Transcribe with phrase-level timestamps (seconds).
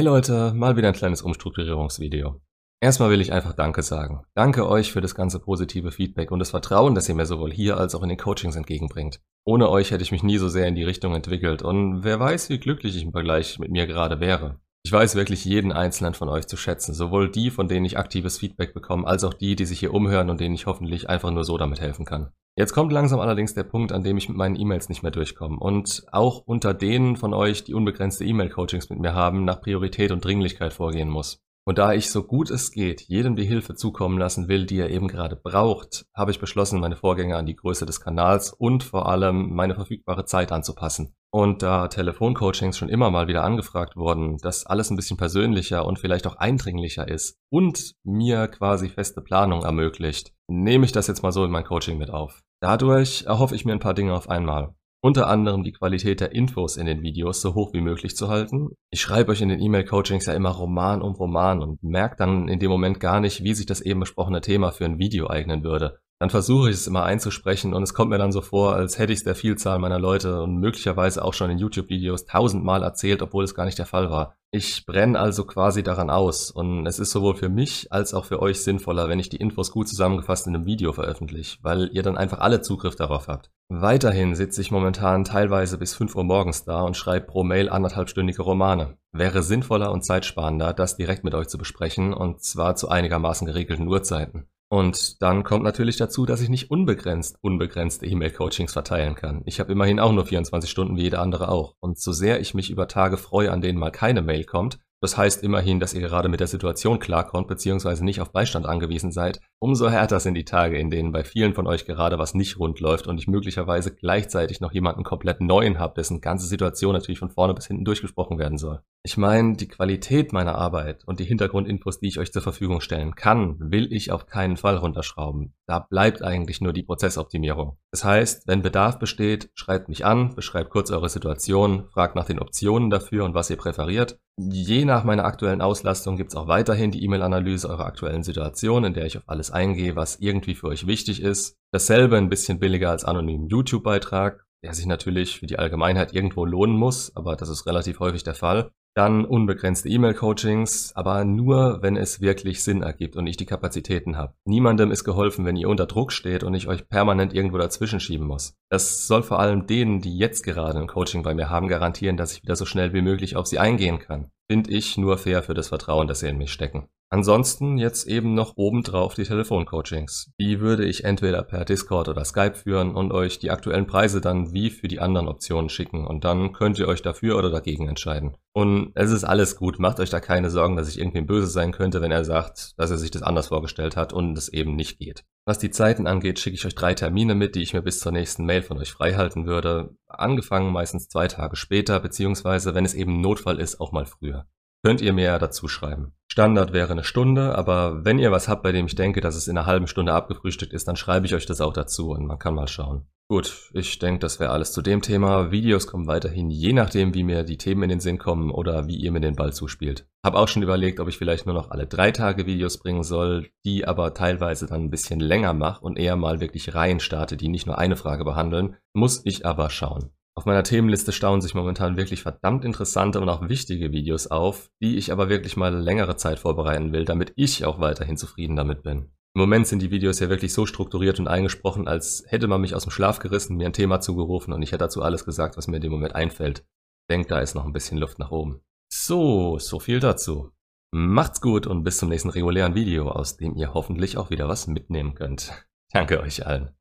[0.00, 2.40] Hey Leute, mal wieder ein kleines Umstrukturierungsvideo.
[2.82, 4.22] Erstmal will ich einfach Danke sagen.
[4.34, 7.76] Danke euch für das ganze positive Feedback und das Vertrauen, das ihr mir sowohl hier
[7.76, 9.20] als auch in den Coachings entgegenbringt.
[9.44, 12.48] Ohne euch hätte ich mich nie so sehr in die Richtung entwickelt und wer weiß,
[12.48, 14.58] wie glücklich ich im Vergleich mit mir gerade wäre.
[14.82, 18.38] Ich weiß wirklich jeden einzelnen von euch zu schätzen, sowohl die, von denen ich aktives
[18.38, 21.44] Feedback bekomme, als auch die, die sich hier umhören und denen ich hoffentlich einfach nur
[21.44, 22.32] so damit helfen kann.
[22.56, 25.58] Jetzt kommt langsam allerdings der Punkt, an dem ich mit meinen E-Mails nicht mehr durchkomme
[25.58, 30.24] und auch unter denen von euch, die unbegrenzte E-Mail-Coachings mit mir haben, nach Priorität und
[30.24, 31.42] Dringlichkeit vorgehen muss.
[31.66, 34.90] Und da ich so gut es geht jedem die Hilfe zukommen lassen will, die er
[34.90, 39.08] eben gerade braucht, habe ich beschlossen, meine Vorgänge an die Größe des Kanals und vor
[39.08, 41.14] allem meine verfügbare Zeit anzupassen.
[41.32, 45.98] Und da Telefoncoachings schon immer mal wieder angefragt wurden, dass alles ein bisschen persönlicher und
[45.98, 51.30] vielleicht auch eindringlicher ist und mir quasi feste Planung ermöglicht, nehme ich das jetzt mal
[51.30, 52.40] so in mein Coaching mit auf.
[52.60, 54.74] Dadurch erhoffe ich mir ein paar Dinge auf einmal.
[55.02, 58.70] Unter anderem die Qualität der Infos in den Videos so hoch wie möglich zu halten.
[58.90, 62.58] Ich schreibe euch in den E-Mail-Coachings ja immer Roman um Roman und merke dann in
[62.58, 66.00] dem Moment gar nicht, wie sich das eben besprochene Thema für ein Video eignen würde
[66.20, 69.12] dann versuche ich es immer einzusprechen und es kommt mir dann so vor, als hätte
[69.14, 73.42] ich es der Vielzahl meiner Leute und möglicherweise auch schon in YouTube-Videos tausendmal erzählt, obwohl
[73.42, 74.36] es gar nicht der Fall war.
[74.52, 78.42] Ich brenne also quasi daran aus und es ist sowohl für mich als auch für
[78.42, 82.16] euch sinnvoller, wenn ich die Infos gut zusammengefasst in einem Video veröffentliche, weil ihr dann
[82.16, 83.52] einfach alle Zugriff darauf habt.
[83.68, 88.42] Weiterhin sitze ich momentan teilweise bis 5 Uhr morgens da und schreibe pro Mail anderthalbstündige
[88.42, 88.98] Romane.
[89.12, 93.86] Wäre sinnvoller und zeitsparender, das direkt mit euch zu besprechen und zwar zu einigermaßen geregelten
[93.86, 94.48] Uhrzeiten.
[94.72, 99.42] Und dann kommt natürlich dazu, dass ich nicht unbegrenzt unbegrenzte E-Mail-Coachings verteilen kann.
[99.44, 101.74] Ich habe immerhin auch nur 24 Stunden wie jeder andere auch.
[101.80, 105.16] Und so sehr ich mich über Tage freue, an denen mal keine Mail kommt, das
[105.16, 108.02] heißt immerhin, dass ihr gerade mit der Situation klarkommt bzw.
[108.04, 109.40] nicht auf Beistand angewiesen seid.
[109.58, 112.80] Umso härter sind die Tage, in denen bei vielen von euch gerade was nicht rund
[112.80, 117.30] läuft und ich möglicherweise gleichzeitig noch jemanden komplett neuen habe, dessen ganze Situation natürlich von
[117.30, 118.80] vorne bis hinten durchgesprochen werden soll.
[119.02, 123.14] Ich meine, die Qualität meiner Arbeit und die Hintergrundinfos, die ich euch zur Verfügung stellen
[123.14, 125.54] kann, will ich auf keinen Fall runterschrauben.
[125.66, 127.78] Da bleibt eigentlich nur die Prozessoptimierung.
[127.92, 132.40] Das heißt, wenn Bedarf besteht, schreibt mich an, beschreibt kurz eure Situation, fragt nach den
[132.40, 134.18] Optionen dafür und was ihr präferiert.
[134.48, 138.94] Je nach meiner aktuellen Auslastung gibt es auch weiterhin die E-Mail-Analyse eurer aktuellen Situation, in
[138.94, 141.58] der ich auf alles eingehe, was irgendwie für euch wichtig ist.
[141.72, 146.74] Dasselbe ein bisschen billiger als anonymen YouTube-Beitrag, der sich natürlich für die Allgemeinheit irgendwo lohnen
[146.74, 148.70] muss, aber das ist relativ häufig der Fall.
[148.94, 154.34] Dann unbegrenzte E-Mail-Coachings, aber nur, wenn es wirklich Sinn ergibt und ich die Kapazitäten habe.
[154.44, 158.26] Niemandem ist geholfen, wenn ihr unter Druck steht und ich euch permanent irgendwo dazwischen schieben
[158.26, 158.56] muss.
[158.68, 162.32] Das soll vor allem denen, die jetzt gerade ein Coaching bei mir haben, garantieren, dass
[162.32, 164.32] ich wieder so schnell wie möglich auf sie eingehen kann.
[164.50, 166.88] Finde ich nur fair für das Vertrauen, das sie in mich stecken.
[167.08, 170.32] Ansonsten jetzt eben noch obendrauf die Telefoncoachings.
[170.40, 174.52] Die würde ich entweder per Discord oder Skype führen und euch die aktuellen Preise dann
[174.52, 178.36] wie für die anderen Optionen schicken und dann könnt ihr euch dafür oder dagegen entscheiden.
[178.52, 181.70] Und es ist alles gut, macht euch da keine Sorgen, dass ich irgendwie böse sein
[181.70, 184.98] könnte, wenn er sagt, dass er sich das anders vorgestellt hat und es eben nicht
[184.98, 185.22] geht.
[185.50, 188.12] Was die Zeiten angeht, schicke ich euch drei Termine mit, die ich mir bis zur
[188.12, 189.96] nächsten Mail von euch freihalten würde.
[190.06, 194.46] Angefangen meistens zwei Tage später, beziehungsweise wenn es eben Notfall ist, auch mal früher
[194.84, 196.14] könnt ihr mir dazu schreiben.
[196.32, 199.48] Standard wäre eine Stunde, aber wenn ihr was habt, bei dem ich denke, dass es
[199.48, 202.38] in einer halben Stunde abgefrühstückt ist, dann schreibe ich euch das auch dazu und man
[202.38, 203.06] kann mal schauen.
[203.28, 205.50] Gut, ich denke, das wäre alles zu dem Thema.
[205.50, 208.96] Videos kommen weiterhin, je nachdem, wie mir die Themen in den Sinn kommen oder wie
[208.96, 210.06] ihr mir den Ball zuspielt.
[210.24, 213.48] Hab auch schon überlegt, ob ich vielleicht nur noch alle drei Tage Videos bringen soll,
[213.64, 217.48] die aber teilweise dann ein bisschen länger mache und eher mal wirklich Reihen starte, die
[217.48, 218.76] nicht nur eine Frage behandeln.
[218.94, 220.10] Muss ich aber schauen.
[220.36, 224.96] Auf meiner Themenliste stauen sich momentan wirklich verdammt interessante und auch wichtige Videos auf, die
[224.96, 229.10] ich aber wirklich mal längere Zeit vorbereiten will, damit ich auch weiterhin zufrieden damit bin.
[229.34, 232.74] Im Moment sind die Videos ja wirklich so strukturiert und eingesprochen, als hätte man mich
[232.74, 235.68] aus dem Schlaf gerissen, mir ein Thema zugerufen und ich hätte dazu alles gesagt, was
[235.68, 236.64] mir in dem Moment einfällt.
[237.10, 238.60] Denkt, da ist noch ein bisschen Luft nach oben.
[238.92, 240.50] So, so viel dazu.
[240.92, 244.66] Macht's gut und bis zum nächsten regulären Video, aus dem ihr hoffentlich auch wieder was
[244.66, 245.52] mitnehmen könnt.
[245.92, 246.79] Danke euch allen.